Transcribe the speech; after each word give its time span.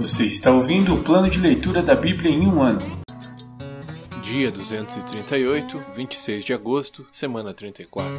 Você 0.00 0.24
está 0.24 0.50
ouvindo 0.50 0.94
o 0.94 1.04
plano 1.04 1.28
de 1.28 1.38
leitura 1.38 1.82
da 1.82 1.94
Bíblia 1.94 2.30
em 2.30 2.46
um 2.46 2.62
ano. 2.62 2.80
Dia 4.22 4.50
238, 4.50 5.78
26 5.94 6.42
de 6.42 6.54
agosto, 6.54 7.06
semana 7.12 7.52
34. 7.52 8.18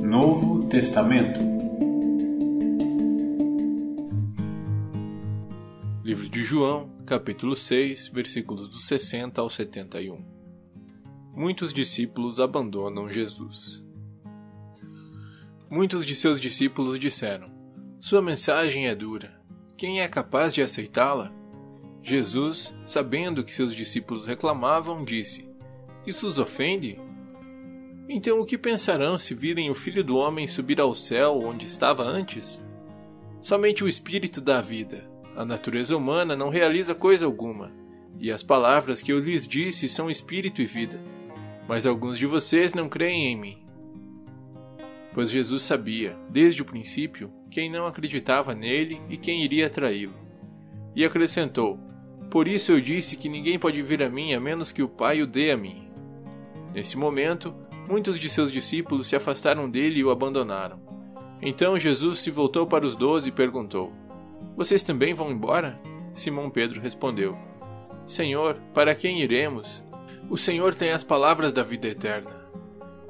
Novo 0.00 0.68
Testamento. 0.68 1.49
João, 6.50 6.90
capítulo 7.06 7.54
6, 7.54 8.08
versículos 8.08 8.66
dos 8.66 8.84
60 8.88 9.40
ao 9.40 9.48
71. 9.48 10.20
Muitos 11.32 11.72
discípulos 11.72 12.40
abandonam 12.40 13.08
Jesus. 13.08 13.84
Muitos 15.70 16.04
de 16.04 16.16
seus 16.16 16.40
discípulos 16.40 16.98
disseram: 16.98 17.52
Sua 18.00 18.20
mensagem 18.20 18.88
é 18.88 18.96
dura. 18.96 19.40
Quem 19.76 20.00
é 20.00 20.08
capaz 20.08 20.52
de 20.52 20.60
aceitá-la? 20.60 21.32
Jesus, 22.02 22.76
sabendo 22.84 23.44
que 23.44 23.54
seus 23.54 23.72
discípulos 23.72 24.26
reclamavam, 24.26 25.04
disse: 25.04 25.48
Isso 26.04 26.26
os 26.26 26.36
ofende? 26.36 26.98
Então 28.08 28.40
o 28.40 28.44
que 28.44 28.58
pensarão 28.58 29.20
se 29.20 29.36
virem 29.36 29.70
o 29.70 29.74
Filho 29.76 30.02
do 30.02 30.16
Homem 30.16 30.48
subir 30.48 30.80
ao 30.80 30.96
céu 30.96 31.38
onde 31.44 31.66
estava 31.66 32.02
antes? 32.02 32.60
Somente 33.40 33.84
o 33.84 33.88
Espírito 33.88 34.40
dá 34.40 34.60
vida. 34.60 35.09
A 35.36 35.44
natureza 35.44 35.96
humana 35.96 36.34
não 36.34 36.48
realiza 36.48 36.94
coisa 36.94 37.24
alguma, 37.24 37.72
e 38.18 38.30
as 38.30 38.42
palavras 38.42 39.02
que 39.02 39.12
eu 39.12 39.18
lhes 39.18 39.46
disse 39.46 39.88
são 39.88 40.10
espírito 40.10 40.60
e 40.60 40.66
vida. 40.66 41.00
Mas 41.68 41.86
alguns 41.86 42.18
de 42.18 42.26
vocês 42.26 42.74
não 42.74 42.88
creem 42.88 43.32
em 43.32 43.36
mim. 43.36 43.58
Pois 45.14 45.30
Jesus 45.30 45.62
sabia, 45.62 46.16
desde 46.28 46.62
o 46.62 46.64
princípio, 46.64 47.32
quem 47.50 47.70
não 47.70 47.86
acreditava 47.86 48.54
nele 48.54 49.00
e 49.08 49.16
quem 49.16 49.42
iria 49.44 49.70
traí-lo. 49.70 50.14
E 50.94 51.04
acrescentou: 51.04 51.78
Por 52.30 52.46
isso 52.46 52.72
eu 52.72 52.80
disse 52.80 53.16
que 53.16 53.28
ninguém 53.28 53.58
pode 53.58 53.80
vir 53.82 54.02
a 54.02 54.10
mim 54.10 54.34
a 54.34 54.40
menos 54.40 54.72
que 54.72 54.82
o 54.82 54.88
Pai 54.88 55.22
o 55.22 55.26
dê 55.26 55.50
a 55.50 55.56
mim. 55.56 55.88
Nesse 56.74 56.96
momento, 56.96 57.54
muitos 57.88 58.18
de 58.18 58.28
seus 58.28 58.52
discípulos 58.52 59.08
se 59.08 59.16
afastaram 59.16 59.68
dele 59.68 60.00
e 60.00 60.04
o 60.04 60.10
abandonaram. 60.10 60.80
Então 61.42 61.78
Jesus 61.78 62.20
se 62.20 62.30
voltou 62.30 62.66
para 62.66 62.86
os 62.86 62.94
doze 62.94 63.30
e 63.30 63.32
perguntou: 63.32 63.92
vocês 64.56 64.82
também 64.82 65.14
vão 65.14 65.30
embora? 65.30 65.80
Simão 66.12 66.50
Pedro 66.50 66.80
respondeu: 66.80 67.36
Senhor, 68.06 68.56
para 68.74 68.94
quem 68.94 69.22
iremos? 69.22 69.84
O 70.28 70.36
Senhor 70.36 70.74
tem 70.74 70.90
as 70.90 71.02
palavras 71.02 71.52
da 71.52 71.62
vida 71.62 71.88
eterna. 71.88 72.40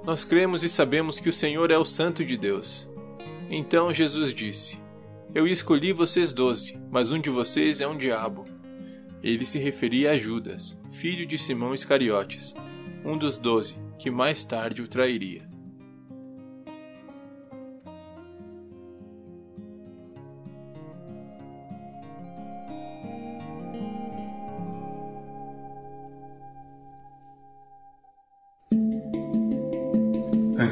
Nós 0.05 0.25
cremos 0.25 0.63
e 0.63 0.69
sabemos 0.69 1.21
que 1.21 1.29
o 1.29 1.33
Senhor 1.33 1.71
é 1.71 1.77
o 1.77 1.85
Santo 1.85 2.25
de 2.25 2.37
Deus. 2.37 2.89
Então 3.51 3.93
Jesus 3.93 4.33
disse: 4.33 4.81
Eu 5.35 5.47
escolhi 5.47 5.93
vocês 5.93 6.33
doze, 6.33 6.79
mas 6.91 7.11
um 7.11 7.19
de 7.19 7.31
vocês 7.31 7.81
é 7.81 7.89
um 7.89 7.99
diabo. 7.99 8.45
Ele 9.23 9.45
se 9.45 9.59
referia 9.59 10.13
a 10.13 10.19
Judas, 10.19 10.81
filho 10.91 11.27
de 11.27 11.37
Simão 11.37 11.75
Iscariotes, 11.75 12.55
um 13.05 13.19
dos 13.19 13.37
doze, 13.37 13.77
que 13.99 14.11
mais 14.11 14.45
tarde 14.45 14.83
o 14.83 14.89
trairia. 14.89 15.50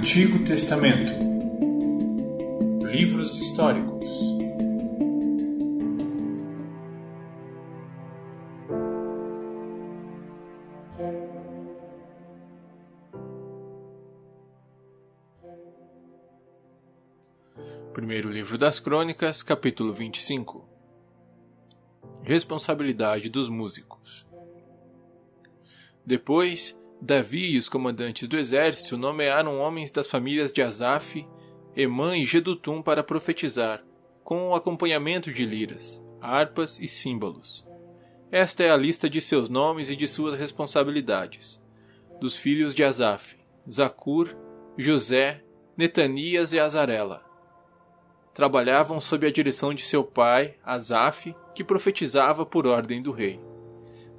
Antigo 0.08 0.42
Testamento. 0.42 1.12
Livros 2.82 3.36
históricos. 3.36 4.10
Primeiro 17.92 18.30
livro 18.30 18.56
das 18.56 18.80
Crônicas, 18.80 19.42
capítulo 19.42 19.92
25 19.92 20.66
Responsabilidade 22.22 23.28
dos 23.28 23.50
músicos. 23.50 24.26
Depois, 26.02 26.78
Davi 27.00 27.52
e 27.52 27.58
os 27.58 27.68
comandantes 27.68 28.26
do 28.26 28.36
exército 28.36 28.96
nomearam 28.96 29.58
homens 29.60 29.90
das 29.90 30.08
famílias 30.08 30.52
de 30.52 30.60
Asaf, 30.60 31.26
Emã 31.76 32.16
e 32.16 32.26
Gedutum 32.26 32.82
para 32.82 33.04
profetizar, 33.04 33.84
com 34.24 34.48
o 34.48 34.54
acompanhamento 34.54 35.32
de 35.32 35.44
liras, 35.44 36.04
harpas 36.20 36.80
e 36.80 36.88
símbolos. 36.88 37.66
Esta 38.30 38.64
é 38.64 38.70
a 38.70 38.76
lista 38.76 39.08
de 39.08 39.20
seus 39.20 39.48
nomes 39.48 39.88
e 39.88 39.96
de 39.96 40.06
suas 40.06 40.34
responsabilidades. 40.34 41.62
Dos 42.20 42.36
filhos 42.36 42.74
de 42.74 42.84
Asaf, 42.84 43.36
Zacur, 43.70 44.36
José, 44.76 45.42
Netanias 45.76 46.52
e 46.52 46.58
Azarela. 46.58 47.24
Trabalhavam 48.34 49.00
sob 49.00 49.26
a 49.26 49.32
direção 49.32 49.72
de 49.72 49.82
seu 49.82 50.04
pai, 50.04 50.56
Asaf, 50.64 51.34
que 51.54 51.64
profetizava 51.64 52.44
por 52.44 52.66
ordem 52.66 53.00
do 53.00 53.12
rei. 53.12 53.40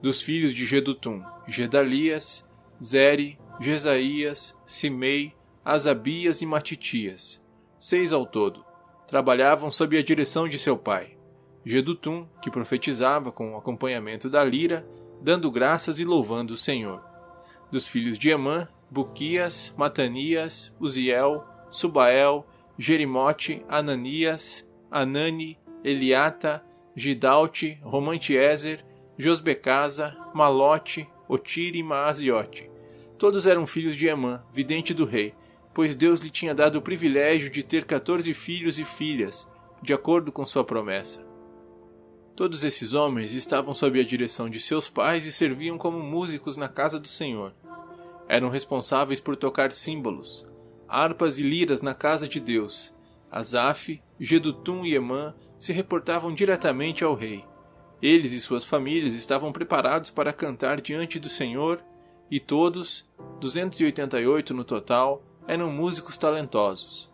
Dos 0.02 0.22
filhos 0.22 0.56
de 0.56 0.66
Gedutum, 0.66 1.22
Gedalias, 1.48 2.49
Zeri, 2.82 3.38
Jesaías, 3.60 4.58
Simei, 4.66 5.34
Asabias 5.66 6.42
e 6.42 6.46
Matitias, 6.46 7.44
seis 7.78 8.14
ao 8.14 8.26
todo, 8.26 8.66
trabalhavam 9.06 9.70
sob 9.70 9.98
a 9.98 10.04
direção 10.04 10.48
de 10.48 10.58
seu 10.58 10.78
pai, 10.78 11.18
Gedutum, 11.66 12.26
que 12.42 12.50
profetizava 12.50 13.32
com 13.32 13.54
o 13.54 13.58
acompanhamento 13.58 14.30
da 14.30 14.44
lira, 14.44 14.88
dando 15.22 15.52
graças 15.52 16.00
e 16.00 16.06
louvando 16.06 16.54
o 16.54 16.58
Senhor. 16.58 17.04
Dos 17.70 17.88
filhos 17.88 18.18
de 18.18 18.30
Emã, 18.30 18.68
Buquias, 18.90 19.74
Matanias, 19.78 20.74
Uziel, 20.80 21.46
Subael, 21.70 22.48
Jerimote, 22.78 23.64
Ananias, 23.68 24.68
Anani, 24.90 25.60
Eliata, 25.84 26.64
Gidalte, 26.96 27.80
Romantiezer, 27.84 28.84
Josbecasa, 29.18 30.18
Malote, 30.34 31.08
Otire 31.30 31.78
e 31.78 31.84
Maaziote. 31.84 32.70
Todos 33.20 33.46
eram 33.46 33.68
filhos 33.68 33.96
de 33.96 34.08
Emã, 34.08 34.44
vidente 34.52 34.96
do 34.96 35.06
rei, 35.06 35.36
pois 35.76 35.94
Deus 35.94 36.22
lhe 36.22 36.32
tinha 36.32 36.56
dado 36.56 36.78
o 36.78 36.82
privilégio 36.82 37.52
de 37.52 37.62
ter 37.62 37.86
quatorze 37.86 38.34
filhos 38.34 38.80
e 38.80 38.84
filhas, 38.84 39.48
de 39.82 39.94
acordo 39.94 40.32
com 40.32 40.44
sua 40.44 40.64
promessa. 40.64 41.24
Todos 42.36 42.64
esses 42.64 42.94
homens 42.94 43.34
estavam 43.34 43.76
sob 43.76 44.00
a 44.00 44.04
direção 44.04 44.50
de 44.50 44.60
seus 44.60 44.90
pais 44.90 45.26
e 45.26 45.32
serviam 45.32 45.78
como 45.78 46.00
músicos 46.00 46.58
na 46.58 46.68
casa 46.68 47.00
do 47.00 47.08
Senhor. 47.08 47.54
Eram 48.28 48.50
responsáveis 48.50 49.20
por 49.20 49.36
tocar 49.36 49.72
símbolos, 49.72 50.48
harpas 50.88 51.38
e 51.38 51.44
liras 51.44 51.82
na 51.82 51.94
casa 51.94 52.28
de 52.28 52.40
Deus. 52.40 52.96
Asaf, 53.30 54.02
Gedutum 54.20 54.84
e 54.84 54.96
Emã 54.96 55.36
se 55.60 55.72
reportavam 55.72 56.34
diretamente 56.34 57.04
ao 57.04 57.14
rei. 57.14 57.44
Eles 58.02 58.32
e 58.32 58.40
suas 58.40 58.64
famílias 58.64 59.14
estavam 59.14 59.52
preparados 59.52 60.10
para 60.10 60.34
cantar 60.34 60.80
diante 60.80 61.20
do 61.20 61.30
Senhor, 61.30 61.84
e 62.32 62.40
todos, 62.40 63.06
288 63.40 64.54
no 64.54 64.64
total, 64.64 65.24
eram 65.48 65.72
músicos 65.72 66.18
talentosos. 66.18 67.12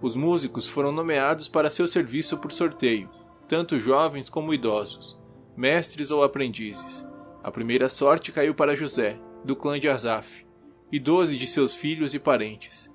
Os 0.00 0.14
músicos 0.14 0.68
foram 0.68 0.92
nomeados 0.92 1.48
para 1.48 1.70
seu 1.70 1.88
serviço 1.88 2.38
por 2.38 2.52
sorteio, 2.52 3.10
tanto 3.48 3.80
jovens 3.80 4.30
como 4.30 4.54
idosos, 4.54 5.18
mestres 5.56 6.10
ou 6.10 6.22
aprendizes. 6.22 7.06
A 7.42 7.50
primeira 7.50 7.88
sorte 7.88 8.30
caiu 8.30 8.54
para 8.54 8.76
José, 8.76 9.18
do 9.44 9.56
clã 9.56 9.80
de 9.80 9.88
Asaf, 9.88 10.46
e 10.92 11.00
doze 11.00 11.36
de 11.36 11.46
seus 11.46 11.74
filhos 11.74 12.14
e 12.14 12.18
parentes. 12.18 12.90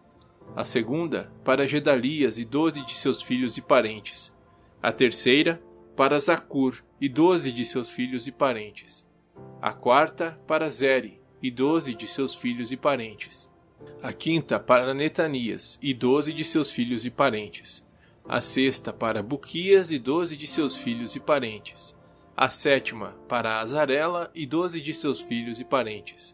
A 0.56 0.64
segunda, 0.64 1.34
para 1.44 1.68
Gedalias 1.68 2.38
e 2.38 2.46
doze 2.46 2.86
de 2.86 2.94
seus 2.94 3.22
filhos 3.22 3.58
e 3.58 3.62
parentes. 3.62 4.34
A 4.82 4.92
terceira, 4.92 5.62
para 5.96 6.20
Zacur 6.20 6.84
e 7.00 7.08
doze 7.08 7.52
de 7.52 7.64
seus 7.64 7.90
filhos 7.90 8.26
e 8.26 8.32
parentes. 8.32 9.06
A 9.62 9.72
quarta, 9.72 10.40
para 10.48 10.70
Zeri 10.70 11.22
e 11.42 11.52
doze 11.52 11.94
de 11.94 12.08
seus 12.08 12.34
filhos 12.34 12.72
e 12.72 12.78
parentes. 12.78 13.50
A 14.02 14.12
quinta, 14.12 14.60
para 14.60 14.94
Netanias 14.94 15.78
e 15.82 15.94
doze 15.94 16.34
de 16.34 16.44
seus 16.44 16.72
filhos 16.72 17.06
e 17.06 17.12
parentes. 17.12 17.86
A 18.28 18.42
sexta, 18.42 18.92
para 18.92 19.22
Buquias 19.22 19.92
e 19.92 20.00
doze 20.00 20.36
de 20.36 20.48
seus 20.48 20.76
filhos 20.76 21.16
e 21.16 21.20
parentes. 21.20 21.96
A 22.36 22.50
sétima, 22.50 23.16
para 23.28 23.60
Azarela 23.60 24.32
e 24.34 24.48
doze 24.48 24.82
de 24.82 24.94
seus 24.94 25.22
filhos 25.22 25.60
e 25.60 25.64
parentes. 25.64 26.34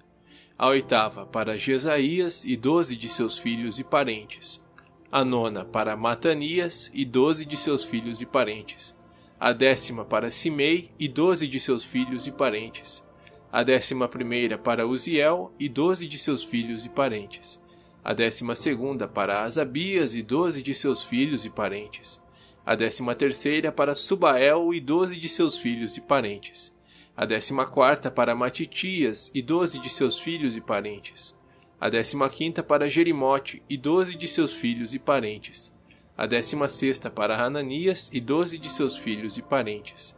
A 0.57 0.67
oitava, 0.67 1.25
para 1.25 1.57
Jesaías 1.57 2.45
e 2.45 2.55
doze 2.55 2.95
de 2.95 3.09
seus 3.09 3.37
filhos 3.37 3.77
e 3.77 3.83
parentes. 3.83 4.63
A 5.11 5.25
nona, 5.25 5.65
para 5.65 5.97
Matanias 5.97 6.89
e 6.93 7.03
doze 7.03 7.45
de 7.45 7.57
seus 7.57 7.83
filhos 7.83 8.21
e 8.21 8.25
parentes 8.25 8.98
a 9.39 9.53
décima 9.53 10.03
para 10.03 10.31
Simei 10.31 10.91
e 10.99 11.07
doze 11.07 11.47
de 11.47 11.61
seus 11.61 11.85
filhos 11.85 12.27
e 12.27 12.31
parentes, 12.31 13.01
a 13.49 13.63
décima 13.63 14.05
primeira 14.09 14.57
para 14.57 14.85
Uziel 14.85 15.53
e 15.57 15.69
doze 15.69 16.05
de 16.05 16.17
seus 16.17 16.43
filhos 16.43 16.85
e 16.85 16.89
parentes, 16.89 17.57
a 18.03 18.13
décima 18.13 18.53
segunda 18.53 19.07
para 19.07 19.43
Asabias 19.43 20.13
e 20.13 20.21
doze 20.21 20.61
de 20.61 20.75
seus 20.75 21.05
filhos 21.05 21.45
e 21.45 21.49
parentes, 21.49 22.21
a 22.65 22.75
décima 22.75 23.15
terceira 23.15 23.71
para 23.71 23.95
Subael 23.95 24.73
e 24.73 24.81
doze 24.81 25.15
de 25.15 25.29
seus 25.29 25.57
filhos 25.57 25.95
e 25.95 26.01
parentes, 26.01 26.75
a 27.15 27.23
décima 27.23 27.65
quarta 27.65 28.11
para 28.11 28.35
Matitias 28.35 29.31
e 29.33 29.41
doze 29.41 29.79
de 29.79 29.89
seus 29.89 30.19
filhos 30.19 30.53
e 30.57 30.59
parentes, 30.59 31.33
a 31.79 31.87
décima 31.87 32.29
quinta 32.29 32.61
para 32.61 32.89
Jerimote 32.89 33.63
e 33.69 33.77
doze 33.77 34.15
de 34.15 34.27
seus 34.27 34.51
filhos 34.51 34.93
e 34.93 34.99
parentes, 34.99 35.73
a 36.19 36.25
décima 36.25 36.67
sexta 36.67 37.09
para 37.09 37.41
Hananias 37.41 38.09
e 38.11 38.19
doze 38.19 38.57
de 38.57 38.67
seus 38.67 38.97
filhos 38.97 39.37
e 39.37 39.41
parentes, 39.41 40.13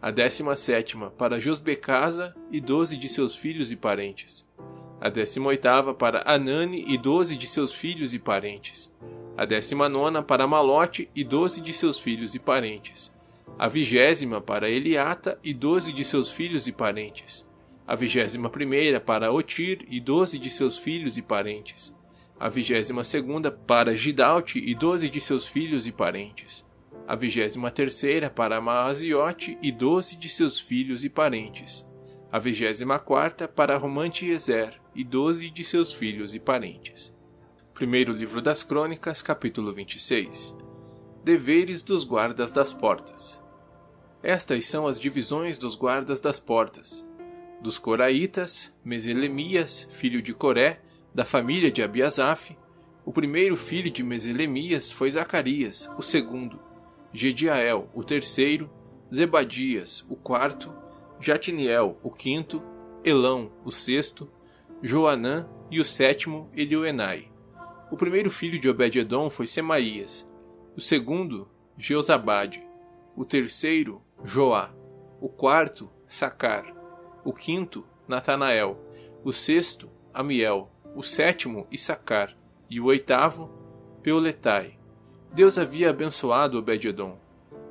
a 0.00 0.10
décima 0.10 0.56
sétima 0.56 1.10
para 1.10 1.38
Josbecasa 1.38 2.34
e 2.50 2.58
doze 2.58 2.96
de 2.96 3.06
seus 3.06 3.36
filhos 3.36 3.70
e 3.70 3.76
parentes, 3.76 4.48
a 4.98 5.10
décima 5.10 5.48
oitava 5.48 5.92
para 5.92 6.22
Anani 6.24 6.86
e 6.88 6.96
doze 6.96 7.36
de 7.36 7.46
seus 7.46 7.74
filhos 7.74 8.14
e 8.14 8.18
parentes, 8.18 8.90
a 9.36 9.44
décima 9.44 9.90
nona 9.90 10.22
para 10.22 10.46
Malote 10.46 11.10
e 11.14 11.22
doze 11.22 11.60
de 11.60 11.74
seus 11.74 12.00
filhos 12.00 12.34
e 12.34 12.38
parentes, 12.38 13.12
a 13.58 13.68
vigésima 13.68 14.40
para 14.40 14.70
Eliata 14.70 15.38
e 15.44 15.52
doze 15.52 15.92
de 15.92 16.02
seus 16.02 16.30
filhos 16.30 16.66
e 16.66 16.72
parentes, 16.72 17.46
a 17.86 17.94
vigésima 17.94 18.48
primeira 18.48 18.98
para 18.98 19.30
Otir 19.30 19.80
e 19.90 20.00
doze 20.00 20.38
de 20.38 20.48
seus 20.48 20.78
filhos 20.78 21.18
e 21.18 21.20
parentes, 21.20 21.94
a 22.42 22.48
vigésima 22.48 23.04
segunda 23.04 23.52
para 23.52 23.94
Gidalte 23.94 24.58
e 24.58 24.74
doze 24.74 25.08
de 25.08 25.20
seus 25.20 25.46
filhos 25.46 25.86
e 25.86 25.92
parentes, 25.92 26.68
a 27.06 27.14
vigésima 27.14 27.70
terceira 27.70 28.28
para 28.28 28.60
Maaziote 28.60 29.56
e 29.62 29.70
doze 29.70 30.16
de 30.16 30.28
seus 30.28 30.58
filhos 30.58 31.04
e 31.04 31.08
parentes, 31.08 31.86
a 32.32 32.40
vigésima 32.40 32.98
quarta 32.98 33.46
para 33.46 33.76
Romante 33.76 34.26
Ezer 34.26 34.74
e 34.92 35.04
doze 35.04 35.50
de 35.50 35.62
seus 35.62 35.92
filhos 35.92 36.34
e 36.34 36.40
parentes. 36.40 37.14
Primeiro 37.72 38.12
livro 38.12 38.42
das 38.42 38.64
Crônicas, 38.64 39.22
capítulo 39.22 39.72
26 39.72 40.56
Deveres 41.22 41.80
dos 41.80 42.02
guardas 42.02 42.50
das 42.50 42.72
portas. 42.72 43.40
Estas 44.20 44.66
são 44.66 44.88
as 44.88 44.98
divisões 44.98 45.56
dos 45.56 45.76
guardas 45.76 46.18
das 46.18 46.40
portas. 46.40 47.06
Dos 47.60 47.78
Coraitas, 47.78 48.72
Meselemias, 48.84 49.86
filho 49.92 50.20
de 50.20 50.34
Coré, 50.34 50.80
da 51.14 51.24
família 51.24 51.70
de 51.70 51.82
Abiasaf. 51.82 52.56
O 53.04 53.12
primeiro 53.12 53.56
filho 53.56 53.90
de 53.90 54.02
Meselemias 54.02 54.90
foi 54.90 55.10
Zacarias, 55.10 55.90
o 55.98 56.02
segundo, 56.02 56.60
Gediael, 57.12 57.88
o 57.94 58.02
terceiro, 58.02 58.70
Zebadias, 59.12 60.04
o 60.08 60.16
quarto, 60.16 60.72
Jatiniel, 61.20 61.98
o 62.02 62.10
quinto, 62.10 62.62
Elão, 63.04 63.52
o 63.64 63.70
sexto, 63.70 64.30
Joanã 64.80 65.48
e 65.70 65.80
o 65.80 65.84
sétimo, 65.84 66.48
Elioenai. 66.54 67.30
O 67.90 67.96
primeiro 67.96 68.30
filho 68.30 68.58
de 68.58 68.68
Obed-edom 68.68 69.28
foi 69.28 69.46
Semaías, 69.46 70.28
o 70.76 70.80
segundo, 70.80 71.48
Jeozabade, 71.76 72.62
o 73.14 73.24
terceiro, 73.24 74.00
Joá, 74.24 74.72
o 75.20 75.28
quarto, 75.28 75.90
Sacar, 76.06 76.64
o 77.24 77.32
quinto, 77.32 77.84
Natanael, 78.08 78.78
o 79.22 79.32
sexto, 79.32 79.90
Amiel, 80.14 80.70
o 80.94 81.02
sétimo, 81.02 81.66
Issacar, 81.70 82.36
e 82.68 82.80
o 82.80 82.86
oitavo, 82.86 83.50
Peuletai. 84.02 84.78
Deus 85.32 85.56
havia 85.56 85.90
abençoado 85.90 86.58
Obed-edom. 86.58 87.18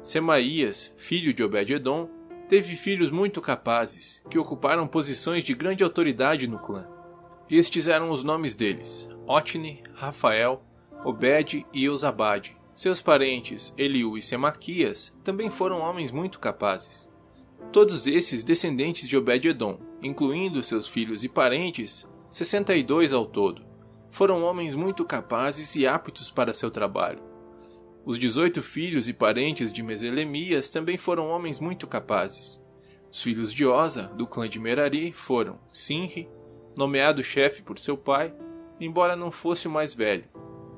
Semaías, 0.02 0.94
filho 0.98 1.34
de 1.34 1.44
Obed-edom, 1.44 2.10
teve 2.50 2.76
filhos 2.76 3.12
muito 3.12 3.40
capazes, 3.40 4.22
que 4.30 4.40
ocuparam 4.40 4.88
posições 4.88 5.44
de 5.44 5.54
grande 5.54 5.84
autoridade 5.84 6.48
no 6.48 6.60
clã. 6.60 6.88
Estes 7.50 7.88
eram 7.88 8.10
os 8.12 8.24
nomes 8.24 8.56
deles: 8.56 9.10
Otni, 9.28 9.84
Rafael, 9.94 10.64
Obed 11.04 11.66
e 11.74 11.86
Eusabade. 11.86 12.58
Seus 12.74 13.02
parentes, 13.02 13.74
Eliú 13.78 14.18
e 14.18 14.22
Semaquias, 14.22 15.16
também 15.24 15.50
foram 15.50 15.82
homens 15.82 16.12
muito 16.12 16.40
capazes. 16.40 17.10
Todos 17.72 18.08
esses 18.08 18.44
descendentes 18.44 19.08
de 19.08 19.16
Obed-edom, 19.16 19.80
incluindo 20.02 20.64
seus 20.64 20.88
filhos 20.88 21.24
e 21.24 21.30
parentes, 21.30 22.10
62 22.32 23.12
ao 23.12 23.26
todo, 23.26 23.62
foram 24.10 24.42
homens 24.42 24.74
muito 24.74 25.04
capazes 25.04 25.76
e 25.76 25.86
aptos 25.86 26.32
para 26.32 26.54
seu 26.54 26.72
trabalho. 26.72 27.22
Os 28.06 28.18
dezoito 28.18 28.62
filhos 28.62 29.10
e 29.10 29.14
parentes 29.14 29.70
de 29.70 29.84
Meselemias 29.84 30.70
também 30.70 30.98
foram 30.98 31.28
homens 31.28 31.60
muito 31.60 31.86
capazes. 31.88 32.64
Os 33.12 33.22
filhos 33.22 33.54
de 33.54 33.66
Osa, 33.66 34.04
do 34.16 34.26
clã 34.26 34.48
de 34.48 34.60
Merari, 34.60 35.12
foram 35.12 35.60
Sinri, 35.70 36.30
nomeado 36.74 37.22
chefe 37.22 37.62
por 37.62 37.78
seu 37.78 37.98
pai, 37.98 38.34
embora 38.80 39.14
não 39.14 39.30
fosse 39.30 39.68
o 39.68 39.72
mais 39.72 39.94
velho, 39.94 40.24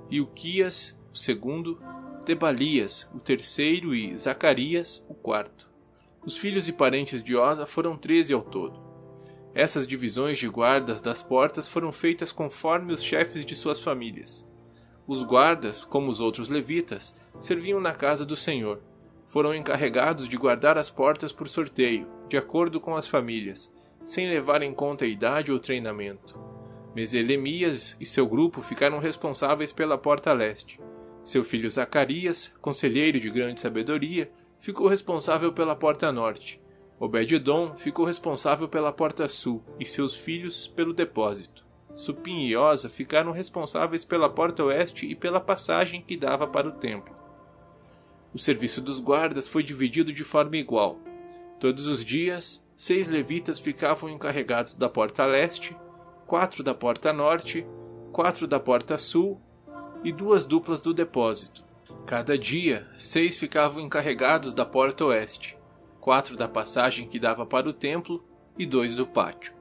e 0.09 0.19
Uquias, 0.19 0.99
o 1.13 1.15
segundo, 1.15 1.79
Tebalias, 2.25 3.07
o 3.13 3.19
terceiro, 3.19 3.93
e 3.93 4.17
Zacarias, 4.17 5.05
o 5.07 5.13
quarto. 5.13 5.69
Os 6.25 6.35
filhos 6.35 6.67
e 6.67 6.73
parentes 6.73 7.23
de 7.23 7.35
Osa 7.35 7.67
foram 7.67 7.95
treze 7.95 8.33
ao 8.33 8.41
todo. 8.41 8.82
Essas 9.55 9.85
divisões 9.85 10.39
de 10.39 10.47
guardas 10.47 10.99
das 10.99 11.21
portas 11.21 11.67
foram 11.67 11.91
feitas 11.91 12.31
conforme 12.31 12.91
os 12.91 13.03
chefes 13.03 13.45
de 13.45 13.55
suas 13.55 13.79
famílias. 13.79 14.43
Os 15.05 15.23
guardas, 15.23 15.83
como 15.83 16.09
os 16.09 16.19
outros 16.19 16.49
levitas, 16.49 17.15
serviam 17.39 17.79
na 17.79 17.91
casa 17.91 18.25
do 18.25 18.35
Senhor. 18.35 18.81
Foram 19.27 19.53
encarregados 19.53 20.27
de 20.27 20.37
guardar 20.37 20.77
as 20.77 20.89
portas 20.89 21.31
por 21.31 21.47
sorteio, 21.47 22.07
de 22.27 22.37
acordo 22.37 22.79
com 22.79 22.95
as 22.95 23.07
famílias, 23.07 23.71
sem 24.03 24.27
levar 24.27 24.63
em 24.63 24.73
conta 24.73 25.05
a 25.05 25.07
idade 25.07 25.51
ou 25.51 25.59
treinamento. 25.59 26.39
Meselemias 26.95 27.95
e 27.99 28.05
seu 28.05 28.25
grupo 28.27 28.61
ficaram 28.61 28.97
responsáveis 28.97 29.71
pela 29.71 29.97
porta 29.97 30.33
leste. 30.33 30.79
Seu 31.23 31.43
filho 31.43 31.69
Zacarias, 31.69 32.51
conselheiro 32.61 33.19
de 33.19 33.29
grande 33.29 33.59
sabedoria, 33.59 34.31
ficou 34.59 34.87
responsável 34.87 35.51
pela 35.51 35.75
porta 35.75 36.11
norte. 36.11 36.62
Obed-edom 37.03 37.75
ficou 37.75 38.05
responsável 38.05 38.65
pela 38.65 38.89
porta 38.89 39.27
sul 39.27 39.61
e 39.77 39.85
seus 39.85 40.15
filhos 40.15 40.69
pelo 40.69 40.93
depósito. 40.93 41.65
Supim 41.93 42.45
e 42.45 42.55
Osa 42.55 42.87
ficaram 42.87 43.33
responsáveis 43.33 44.05
pela 44.05 44.29
porta 44.29 44.63
oeste 44.63 45.05
e 45.05 45.13
pela 45.13 45.41
passagem 45.41 46.01
que 46.01 46.15
dava 46.15 46.47
para 46.47 46.69
o 46.69 46.71
templo. 46.71 47.13
O 48.33 48.39
serviço 48.39 48.79
dos 48.79 49.01
guardas 49.01 49.49
foi 49.49 49.63
dividido 49.63 50.13
de 50.13 50.23
forma 50.23 50.55
igual. 50.55 50.97
Todos 51.59 51.87
os 51.87 52.05
dias, 52.05 52.65
seis 52.73 53.09
levitas 53.09 53.59
ficavam 53.59 54.09
encarregados 54.09 54.73
da 54.73 54.87
porta 54.87 55.25
leste, 55.25 55.75
quatro 56.25 56.63
da 56.63 56.73
porta 56.73 57.11
norte, 57.11 57.67
quatro 58.13 58.47
da 58.47 58.61
porta 58.61 58.97
sul 58.97 59.41
e 60.05 60.13
duas 60.13 60.45
duplas 60.45 60.79
do 60.79 60.93
depósito. 60.93 61.65
Cada 62.05 62.37
dia, 62.37 62.87
seis 62.97 63.35
ficavam 63.35 63.83
encarregados 63.83 64.53
da 64.53 64.65
porta 64.65 65.03
oeste, 65.03 65.57
quatro 66.03 66.35
da 66.35 66.49
passagem 66.49 67.07
que 67.07 67.17
dava 67.17 67.45
para 67.45 67.69
o 67.69 67.71
templo 67.71 68.21
e 68.57 68.65
dois 68.65 68.93
do 68.93 69.07
pátio. 69.07 69.53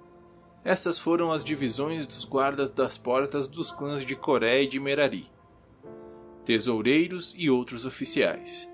Essas 0.64 0.98
foram 0.98 1.30
as 1.30 1.44
divisões 1.44 2.04
dos 2.04 2.24
guardas 2.24 2.72
das 2.72 2.98
portas 2.98 3.46
dos 3.46 3.70
clãs 3.70 4.04
de 4.04 4.16
Coré 4.16 4.64
e 4.64 4.66
de 4.66 4.80
Merari, 4.80 5.30
tesoureiros 6.44 7.32
e 7.38 7.48
outros 7.48 7.86
oficiais. 7.86 8.68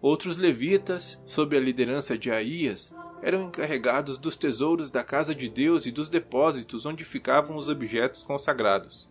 Outros 0.00 0.36
levitas, 0.36 1.22
sob 1.24 1.56
a 1.56 1.60
liderança 1.60 2.18
de 2.18 2.32
Aías, 2.32 2.92
eram 3.22 3.44
encarregados 3.44 4.18
dos 4.18 4.36
tesouros 4.36 4.90
da 4.90 5.04
casa 5.04 5.32
de 5.32 5.48
Deus 5.48 5.86
e 5.86 5.92
dos 5.92 6.08
depósitos 6.08 6.84
onde 6.84 7.04
ficavam 7.04 7.56
os 7.56 7.68
objetos 7.68 8.24
consagrados. 8.24 9.08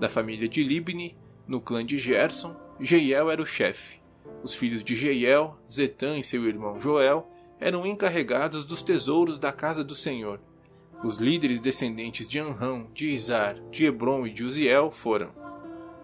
Da 0.00 0.08
família 0.08 0.48
de 0.48 0.60
Libni, 0.60 1.16
no 1.46 1.60
clã 1.60 1.86
de 1.86 1.98
Gerson, 1.98 2.56
Jeiel 2.80 3.30
era 3.30 3.40
o 3.40 3.46
chefe. 3.46 4.04
Os 4.42 4.54
filhos 4.54 4.84
de 4.84 4.94
Jeiel, 4.94 5.56
Zetã 5.70 6.18
e 6.18 6.24
seu 6.24 6.46
irmão 6.46 6.80
Joel, 6.80 7.28
eram 7.58 7.86
encarregados 7.86 8.64
dos 8.64 8.82
tesouros 8.82 9.38
da 9.38 9.52
casa 9.52 9.82
do 9.82 9.94
Senhor 9.94 10.40
os 11.04 11.18
líderes 11.18 11.60
descendentes 11.60 12.26
de 12.26 12.38
Anrão, 12.38 12.88
de 12.94 13.08
Izar, 13.08 13.60
de 13.70 13.84
Hebron 13.84 14.26
e 14.26 14.32
de 14.32 14.42
Uziel 14.42 14.90
foram: 14.90 15.30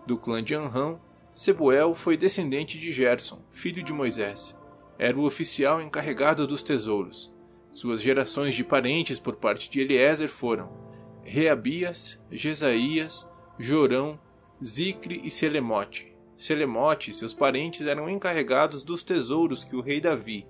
do 0.06 0.18
clã 0.18 0.42
de 0.42 0.54
Anrão, 0.54 1.00
Sebuel 1.32 1.94
foi 1.94 2.16
descendente 2.16 2.78
de 2.78 2.92
Gerson, 2.92 3.40
filho 3.50 3.82
de 3.82 3.92
Moisés. 3.92 4.56
Era 4.98 5.18
o 5.18 5.24
oficial 5.24 5.80
encarregado 5.80 6.46
dos 6.46 6.62
tesouros. 6.62 7.32
Suas 7.72 8.02
gerações 8.02 8.54
de 8.54 8.62
parentes 8.62 9.18
por 9.18 9.36
parte 9.36 9.70
de 9.70 9.80
Eliezer 9.80 10.28
foram 10.28 10.70
Reabias, 11.24 12.22
Jesaías, 12.30 13.30
Jorão, 13.58 14.20
Zicre 14.62 15.22
e 15.24 15.30
Selemote. 15.30 16.11
Selemote 16.42 17.10
e 17.10 17.14
seus 17.14 17.32
parentes 17.32 17.86
eram 17.86 18.10
encarregados 18.10 18.82
dos 18.82 19.04
tesouros 19.04 19.62
que 19.62 19.76
o 19.76 19.80
rei 19.80 20.00
Davi, 20.00 20.44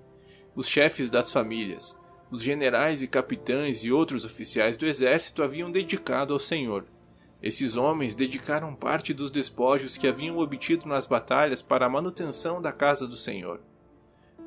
os 0.55 0.67
chefes 0.67 1.07
das 1.07 1.31
famílias, 1.31 1.95
os 2.31 2.41
generais 2.41 3.03
e 3.03 3.07
capitães 3.07 3.83
e 3.83 3.91
outros 3.91 4.25
oficiais 4.25 4.75
do 4.75 4.87
exército 4.87 5.43
haviam 5.43 5.69
dedicado 5.71 6.33
ao 6.33 6.39
Senhor. 6.39 6.85
Esses 7.43 7.75
homens 7.75 8.15
dedicaram 8.15 8.73
parte 8.73 9.13
dos 9.13 9.29
despojos 9.29 9.95
que 9.95 10.07
haviam 10.07 10.39
obtido 10.39 10.87
nas 10.87 11.05
batalhas 11.05 11.61
para 11.61 11.85
a 11.85 11.89
manutenção 11.89 12.59
da 12.59 12.71
casa 12.71 13.07
do 13.07 13.15
Senhor. 13.15 13.61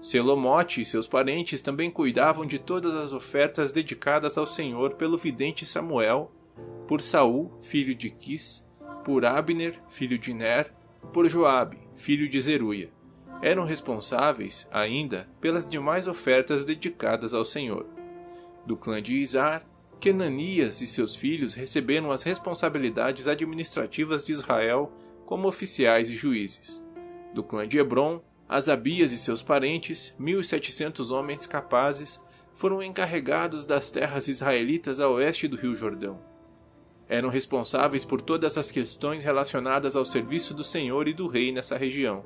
Selomote 0.01 0.81
e 0.81 0.85
seus 0.85 1.07
parentes 1.07 1.61
também 1.61 1.93
cuidavam 1.93 2.45
de 2.45 2.59
todas 2.59 2.95
as 2.95 3.13
ofertas 3.13 3.71
dedicadas 3.71 4.37
ao 4.37 4.47
Senhor 4.47 4.95
pelo 4.95 5.17
vidente 5.17 5.65
Samuel, 5.65 6.33
por 6.89 7.01
Saul, 7.01 7.57
filho 7.61 7.95
de 7.95 8.11
Quis, 8.11 8.67
por 9.05 9.25
Abner, 9.25 9.81
filho 9.89 10.19
de 10.19 10.35
Ner, 10.35 10.75
por 11.13 11.29
Joabe, 11.29 11.79
filho 11.95 12.29
de 12.29 12.41
Zeruia. 12.41 12.91
Eram 13.43 13.65
responsáveis, 13.65 14.67
ainda, 14.73 15.29
pelas 15.41 15.67
demais 15.67 16.07
ofertas 16.07 16.65
dedicadas 16.65 17.35
ao 17.35 17.45
Senhor. 17.45 17.87
Do 18.65 18.77
clã 18.77 19.03
de 19.03 19.15
Izar, 19.15 19.65
Kenanias 20.01 20.81
e 20.81 20.87
seus 20.87 21.17
filhos 21.17 21.55
receberam 21.55 22.11
as 22.11 22.23
responsabilidades 22.23 23.27
administrativas 23.27 24.25
de 24.25 24.33
Israel 24.33 24.93
como 25.25 25.49
oficiais 25.49 26.09
e 26.09 26.17
juízes. 26.17 26.83
Do 27.35 27.43
clã 27.43 27.67
de 27.67 27.79
Hebron, 27.79 28.21
Asabias 28.49 29.11
e 29.11 29.19
seus 29.19 29.43
parentes, 29.43 30.15
1.700 30.21 31.11
homens 31.11 31.47
capazes, 31.47 32.21
foram 32.55 32.83
encarregados 32.83 33.65
das 33.65 33.91
terras 33.91 34.29
israelitas 34.29 35.01
a 35.01 35.09
oeste 35.09 35.49
do 35.49 35.57
Rio 35.57 35.75
Jordão. 35.75 36.21
Eram 37.09 37.29
responsáveis 37.29 38.05
por 38.05 38.21
todas 38.21 38.59
as 38.59 38.71
questões 38.71 39.23
relacionadas 39.23 39.95
ao 39.95 40.05
serviço 40.05 40.53
do 40.53 40.65
Senhor 40.65 41.07
e 41.07 41.15
do 41.15 41.29
Rei 41.29 41.53
nessa 41.53 41.77
região. 41.77 42.25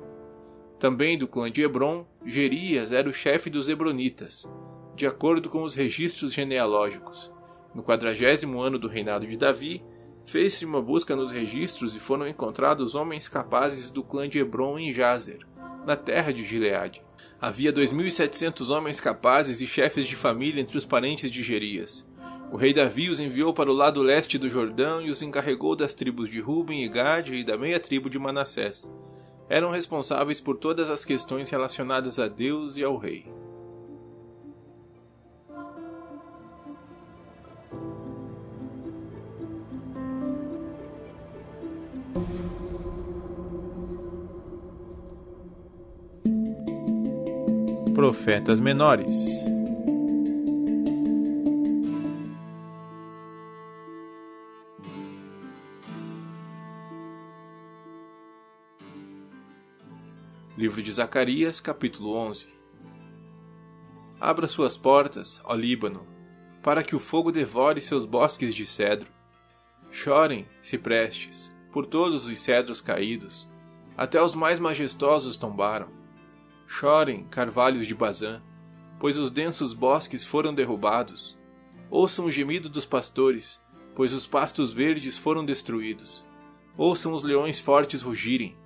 Também 0.79 1.17
do 1.17 1.27
clã 1.27 1.51
de 1.51 1.61
Hebron, 1.61 2.07
Gerias 2.25 2.91
era 2.91 3.07
o 3.07 3.13
chefe 3.13 3.49
dos 3.49 3.69
Hebronitas, 3.69 4.49
de 4.95 5.05
acordo 5.05 5.47
com 5.49 5.61
os 5.61 5.75
registros 5.75 6.33
genealógicos. 6.33 7.31
No 7.75 7.83
quadragésimo 7.83 8.59
ano 8.59 8.79
do 8.79 8.87
reinado 8.87 9.27
de 9.27 9.37
Davi, 9.37 9.83
fez-se 10.25 10.65
uma 10.65 10.81
busca 10.81 11.15
nos 11.15 11.31
registros 11.31 11.95
e 11.95 11.99
foram 11.99 12.27
encontrados 12.27 12.95
homens 12.95 13.27
capazes 13.27 13.91
do 13.91 14.03
clã 14.03 14.27
de 14.27 14.39
Hebron 14.39 14.79
em 14.79 14.91
Jazer, 14.91 15.45
na 15.85 15.95
terra 15.95 16.33
de 16.33 16.43
Gileade. 16.43 17.03
Havia 17.39 17.71
2.700 17.71 18.69
homens 18.69 18.99
capazes 18.99 19.61
e 19.61 19.67
chefes 19.67 20.07
de 20.07 20.15
família 20.15 20.61
entre 20.61 20.77
os 20.77 20.85
parentes 20.85 21.29
de 21.29 21.43
Gerias. 21.43 22.07
O 22.51 22.57
rei 22.57 22.73
Davi 22.73 23.09
os 23.09 23.21
enviou 23.21 23.53
para 23.53 23.71
o 23.71 23.73
lado 23.73 24.01
leste 24.01 24.37
do 24.37 24.49
Jordão 24.49 25.01
e 25.01 25.09
os 25.09 25.21
encarregou 25.21 25.73
das 25.73 25.93
tribos 25.93 26.29
de 26.29 26.41
Ruben 26.41 26.83
e 26.83 26.89
Gade 26.89 27.33
e 27.33 27.45
da 27.45 27.57
meia 27.57 27.79
tribo 27.79 28.09
de 28.09 28.19
Manassés. 28.19 28.91
Eram 29.47 29.71
responsáveis 29.71 30.41
por 30.41 30.57
todas 30.57 30.89
as 30.89 31.05
questões 31.05 31.49
relacionadas 31.49 32.19
a 32.19 32.27
Deus 32.27 32.75
e 32.75 32.83
ao 32.83 32.97
rei. 32.97 33.25
profetas 48.01 48.59
menores. 48.59 49.50
De 60.91 60.95
Zacarias, 60.95 61.61
capítulo 61.61 62.13
11 62.13 62.47
Abra 64.19 64.45
suas 64.45 64.75
portas, 64.75 65.41
ó 65.45 65.53
Líbano, 65.53 66.05
para 66.61 66.83
que 66.83 66.93
o 66.93 66.99
fogo 66.99 67.31
devore 67.31 67.79
seus 67.79 68.03
bosques 68.03 68.53
de 68.53 68.65
cedro. 68.65 69.09
Chorem, 69.89 70.45
ciprestes, 70.61 71.49
por 71.71 71.85
todos 71.85 72.25
os 72.25 72.37
cedros 72.37 72.81
caídos, 72.81 73.47
até 73.97 74.21
os 74.21 74.35
mais 74.35 74.59
majestosos 74.59 75.37
tombaram 75.37 75.87
Chorem, 76.67 77.23
carvalhos 77.23 77.87
de 77.87 77.95
Bazã, 77.95 78.41
pois 78.99 79.17
os 79.17 79.31
densos 79.31 79.71
bosques 79.71 80.25
foram 80.25 80.53
derrubados. 80.53 81.39
Ouçam 81.89 82.25
o 82.25 82.31
gemido 82.31 82.67
dos 82.67 82.85
pastores, 82.85 83.63
pois 83.95 84.11
os 84.11 84.27
pastos 84.27 84.73
verdes 84.73 85.17
foram 85.17 85.45
destruídos. 85.45 86.25
Ouçam 86.75 87.13
os 87.13 87.23
leões 87.23 87.59
fortes 87.59 88.01
rugirem, 88.01 88.57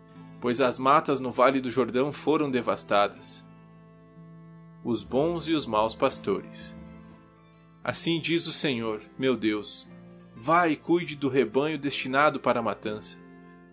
pois 0.46 0.62
as 0.62 0.78
matas 0.78 1.20
no 1.20 1.32
vale 1.32 1.60
do 1.60 1.72
Jordão 1.72 2.14
foram 2.14 2.52
devastadas. 2.52 3.44
Os 4.84 5.04
bons 5.04 5.48
e 5.48 5.54
os 5.54 5.66
maus 5.66 5.96
pastores. 5.96 6.76
Assim 7.84 8.22
diz 8.22 8.46
o 8.46 8.52
Senhor, 8.52 9.02
meu 9.18 9.36
Deus: 9.36 9.90
Vá 10.36 10.68
e 10.68 10.76
cuide 10.76 11.16
do 11.16 11.30
rebanho 11.30 11.80
destinado 11.80 12.40
para 12.40 12.60
a 12.60 12.62
matança. 12.62 13.18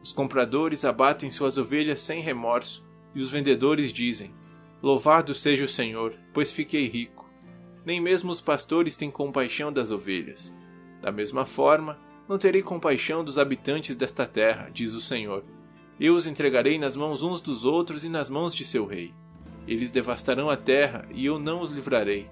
Os 0.02 0.14
compradores 0.14 0.82
abatem 0.82 1.30
suas 1.30 1.58
ovelhas 1.58 2.00
sem 2.00 2.22
remorso 2.22 2.82
e 3.14 3.20
os 3.20 3.30
vendedores 3.30 3.92
dizem: 3.92 4.34
Louvado 4.82 5.34
seja 5.34 5.64
o 5.64 5.68
Senhor, 5.68 6.14
pois 6.32 6.54
fiquei 6.54 6.88
rico. 6.88 7.30
Nem 7.84 8.00
mesmo 8.00 8.32
os 8.32 8.40
pastores 8.40 8.96
têm 8.96 9.10
compaixão 9.10 9.70
das 9.70 9.90
ovelhas. 9.90 10.50
Da 11.02 11.12
mesma 11.12 11.44
forma, 11.44 11.98
não 12.26 12.38
terei 12.38 12.62
compaixão 12.62 13.22
dos 13.22 13.38
habitantes 13.38 13.94
desta 13.94 14.24
terra, 14.24 14.70
diz 14.72 14.94
o 14.94 15.02
Senhor. 15.02 15.44
Eu 15.98 16.14
os 16.14 16.26
entregarei 16.26 16.78
nas 16.78 16.96
mãos 16.96 17.22
uns 17.22 17.40
dos 17.40 17.64
outros 17.64 18.04
e 18.04 18.08
nas 18.08 18.28
mãos 18.28 18.54
de 18.54 18.64
seu 18.64 18.86
rei. 18.86 19.14
Eles 19.66 19.90
devastarão 19.90 20.50
a 20.50 20.56
terra 20.56 21.06
e 21.14 21.24
eu 21.26 21.38
não 21.38 21.60
os 21.60 21.70
livrarei. 21.70 22.28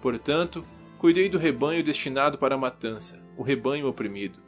Portanto, 0.00 0.64
cuidei 0.98 1.28
do 1.28 1.38
rebanho 1.38 1.82
destinado 1.82 2.38
para 2.38 2.54
a 2.54 2.58
matança, 2.58 3.20
o 3.36 3.42
rebanho 3.42 3.88
oprimido. 3.88 4.38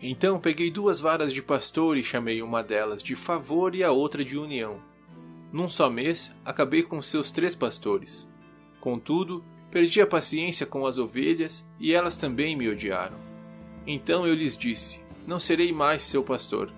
Então 0.00 0.38
peguei 0.38 0.70
duas 0.70 1.00
varas 1.00 1.32
de 1.32 1.42
pastor 1.42 1.96
e 1.96 2.04
chamei 2.04 2.40
uma 2.42 2.62
delas 2.62 3.02
de 3.02 3.16
favor 3.16 3.74
e 3.74 3.82
a 3.82 3.90
outra 3.90 4.24
de 4.24 4.38
união 4.38 4.80
num 5.52 5.68
só 5.68 5.90
mês, 5.90 6.32
acabei 6.44 6.82
com 6.82 7.02
seus 7.02 7.32
três 7.32 7.56
pastores. 7.56 8.28
Contudo, 8.80 9.44
perdi 9.68 10.00
a 10.00 10.06
paciência 10.06 10.64
com 10.64 10.86
as 10.86 10.96
ovelhas 10.96 11.66
e 11.78 11.92
elas 11.92 12.16
também 12.16 12.54
me 12.54 12.68
odiaram. 12.68 13.18
Então 13.84 14.26
eu 14.26 14.32
lhes 14.32 14.56
disse: 14.56 15.00
Não 15.26 15.40
serei 15.40 15.72
mais 15.72 16.02
seu 16.02 16.22
pastor. 16.22 16.72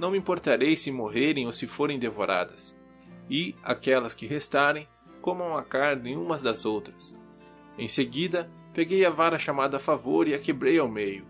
Não 0.00 0.10
me 0.10 0.18
importarei 0.18 0.76
se 0.76 0.90
morrerem 0.90 1.46
ou 1.46 1.52
se 1.52 1.66
forem 1.66 1.98
devoradas. 1.98 2.76
E, 3.28 3.54
aquelas 3.62 4.14
que 4.14 4.26
restarem, 4.26 4.88
comam 5.20 5.56
a 5.56 5.62
carne 5.62 6.16
umas 6.16 6.42
das 6.42 6.64
outras. 6.64 7.14
Em 7.78 7.86
seguida, 7.86 8.50
peguei 8.72 9.04
a 9.04 9.10
vara 9.10 9.38
chamada 9.38 9.78
favor 9.78 10.26
e 10.26 10.34
a 10.34 10.38
quebrei 10.38 10.78
ao 10.78 10.88
meio, 10.88 11.26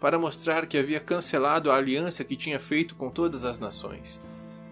para 0.00 0.18
mostrar 0.18 0.64
que 0.66 0.78
havia 0.78 1.00
cancelado 1.00 1.70
a 1.70 1.76
aliança 1.76 2.24
que 2.24 2.36
tinha 2.36 2.60
feito 2.60 2.94
com 2.94 3.10
todas 3.10 3.44
as 3.44 3.58
nações 3.58 4.20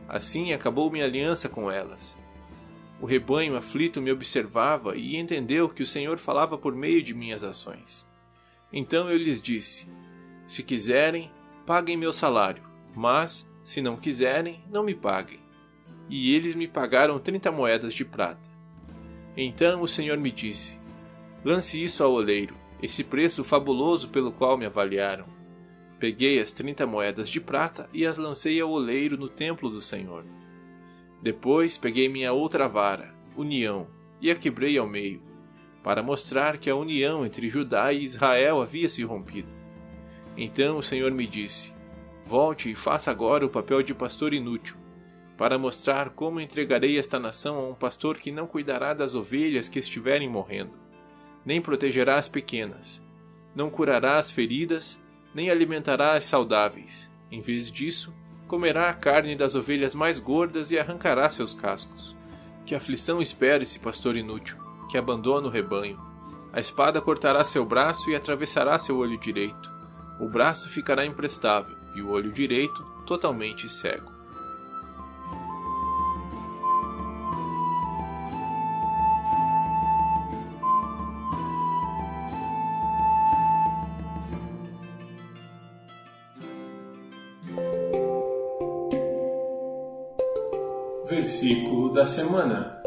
Assim 0.08 0.52
acabou 0.52 0.90
minha 0.90 1.06
aliança 1.06 1.48
com 1.48 1.70
elas. 1.70 2.18
O 3.00 3.06
rebanho 3.06 3.56
aflito 3.56 4.00
me 4.00 4.12
observava 4.12 4.94
e 4.94 5.16
entendeu 5.16 5.68
que 5.70 5.82
o 5.82 5.86
Senhor 5.86 6.18
falava 6.18 6.58
por 6.58 6.74
meio 6.74 7.02
de 7.02 7.14
minhas 7.14 7.42
ações. 7.42 8.06
Então 8.72 9.10
eu 9.10 9.16
lhes 9.16 9.40
disse: 9.40 9.88
Se 10.46 10.62
quiserem, 10.62 11.30
paguem 11.66 11.96
meu 11.96 12.12
salário, 12.12 12.62
mas, 12.94 13.48
se 13.64 13.80
não 13.80 13.96
quiserem, 13.96 14.64
não 14.70 14.84
me 14.84 14.94
paguem. 14.94 15.40
E 16.08 16.34
eles 16.34 16.54
me 16.54 16.68
pagaram 16.68 17.18
trinta 17.18 17.50
moedas 17.50 17.94
de 17.94 18.04
prata. 18.04 18.50
Então 19.36 19.80
o 19.80 19.88
Senhor 19.88 20.18
me 20.18 20.30
disse: 20.30 20.78
Lance 21.44 21.82
isso 21.82 22.04
ao 22.04 22.12
oleiro, 22.12 22.54
esse 22.82 23.02
preço 23.02 23.42
fabuloso 23.42 24.08
pelo 24.08 24.32
qual 24.32 24.58
me 24.58 24.66
avaliaram. 24.66 25.26
Peguei 25.98 26.40
as 26.40 26.52
trinta 26.52 26.86
moedas 26.86 27.28
de 27.28 27.40
prata 27.40 27.88
e 27.92 28.04
as 28.04 28.18
lancei 28.18 28.60
ao 28.60 28.70
oleiro 28.70 29.16
no 29.16 29.28
templo 29.28 29.70
do 29.70 29.80
Senhor. 29.80 30.24
Depois 31.22 31.78
peguei 31.78 32.08
minha 32.08 32.32
outra 32.32 32.68
vara, 32.68 33.14
união, 33.36 33.86
e 34.20 34.30
a 34.30 34.34
quebrei 34.34 34.76
ao 34.76 34.88
meio, 34.88 35.22
para 35.82 36.02
mostrar 36.02 36.58
que 36.58 36.68
a 36.68 36.74
união 36.74 37.24
entre 37.24 37.48
Judá 37.48 37.92
e 37.92 38.02
Israel 38.02 38.60
havia 38.60 38.88
se 38.88 39.04
rompido. 39.04 39.48
Então 40.36 40.78
o 40.78 40.82
Senhor 40.82 41.12
me 41.12 41.26
disse: 41.26 41.72
Volte 42.24 42.70
e 42.70 42.74
faça 42.74 43.10
agora 43.10 43.44
o 43.44 43.50
papel 43.50 43.82
de 43.82 43.94
pastor 43.94 44.32
inútil, 44.32 44.76
para 45.36 45.58
mostrar 45.58 46.10
como 46.10 46.40
entregarei 46.40 46.98
esta 46.98 47.18
nação 47.18 47.56
a 47.56 47.68
um 47.68 47.74
pastor 47.74 48.18
que 48.18 48.30
não 48.30 48.46
cuidará 48.46 48.94
das 48.94 49.14
ovelhas 49.14 49.68
que 49.68 49.78
estiverem 49.78 50.28
morrendo, 50.28 50.72
nem 51.44 51.60
protegerá 51.60 52.16
as 52.16 52.28
pequenas, 52.28 53.02
não 53.54 53.68
curará 53.68 54.16
as 54.18 54.30
feridas 54.30 55.02
nem 55.34 55.50
alimentará 55.50 56.14
as 56.14 56.24
saudáveis. 56.24 57.10
Em 57.30 57.40
vez 57.40 57.70
disso, 57.70 58.12
comerá 58.46 58.90
a 58.90 58.94
carne 58.94 59.34
das 59.34 59.54
ovelhas 59.54 59.94
mais 59.94 60.18
gordas 60.18 60.70
e 60.70 60.78
arrancará 60.78 61.28
seus 61.30 61.54
cascos. 61.54 62.14
Que 62.66 62.74
aflição 62.74 63.20
espera 63.20 63.62
esse 63.62 63.78
pastor 63.78 64.16
inútil, 64.16 64.56
que 64.90 64.98
abandona 64.98 65.46
o 65.46 65.50
rebanho. 65.50 65.98
A 66.52 66.60
espada 66.60 67.00
cortará 67.00 67.44
seu 67.44 67.64
braço 67.64 68.10
e 68.10 68.14
atravessará 68.14 68.78
seu 68.78 68.98
olho 68.98 69.18
direito. 69.18 69.70
O 70.20 70.28
braço 70.28 70.68
ficará 70.68 71.04
imprestável 71.06 71.81
e 71.94 72.02
o 72.02 72.10
olho 72.10 72.32
direito 72.32 72.84
totalmente 73.06 73.68
cego. 73.68 74.10
Versículo 91.08 91.92
da 91.92 92.06
semana. 92.06 92.80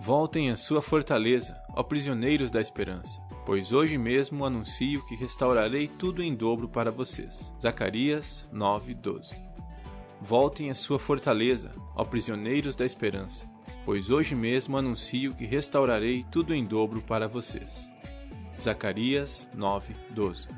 Voltem 0.00 0.50
à 0.50 0.56
sua 0.56 0.82
fortaleza, 0.82 1.61
ó 1.74 1.82
prisioneiros 1.82 2.50
da 2.50 2.60
esperança, 2.60 3.20
pois 3.44 3.72
hoje 3.72 3.96
mesmo 3.96 4.44
anuncio 4.44 5.04
que 5.06 5.14
restaurarei 5.14 5.88
tudo 5.88 6.22
em 6.22 6.34
dobro 6.34 6.68
para 6.68 6.90
vocês. 6.90 7.52
Zacarias 7.60 8.48
9:12. 8.52 9.34
Voltem 10.20 10.70
à 10.70 10.74
sua 10.74 10.98
fortaleza, 10.98 11.74
ó 11.96 12.04
prisioneiros 12.04 12.74
da 12.74 12.86
esperança, 12.86 13.48
pois 13.84 14.10
hoje 14.10 14.34
mesmo 14.34 14.76
anuncio 14.76 15.34
que 15.34 15.44
restaurarei 15.44 16.24
tudo 16.30 16.54
em 16.54 16.64
dobro 16.64 17.00
para 17.02 17.26
vocês. 17.26 17.90
Zacarias 18.60 19.48
9:12. 19.54 20.48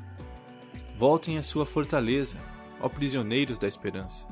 Voltem 0.95 1.37
à 1.37 1.43
sua 1.43 1.65
fortaleza, 1.65 2.37
ó 2.79 2.87
prisioneiros 2.87 3.57
da 3.57 3.67
esperança, 3.67 4.27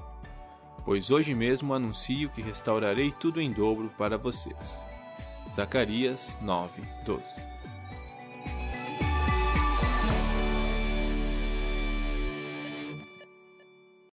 pois 0.86 1.10
hoje 1.10 1.34
mesmo 1.34 1.74
anuncio 1.74 2.30
que 2.30 2.42
restaurarei 2.42 3.12
tudo 3.12 3.42
em 3.42 3.52
dobro 3.52 3.90
para 3.98 4.18
vocês. 4.18 4.84
Zacarias 5.56 6.40
9:12. 6.42 7.53